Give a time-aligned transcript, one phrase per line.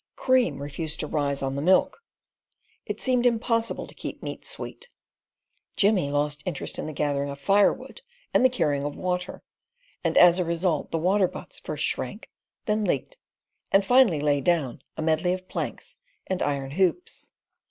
[0.15, 2.01] Cream refused to rise on the milk.
[2.87, 4.89] It seemed impossible to keep meat sweet.
[5.77, 8.01] Jimmy lost interest in the gathering of firewood
[8.33, 9.43] and the carrying of water;
[10.03, 12.31] and as a result, the waterbutts first shrank,
[12.65, 13.17] then leaked,
[13.71, 17.29] and finally lay down, a medley of planks and iron hoops.